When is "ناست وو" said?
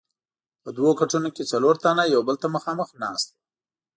3.03-3.37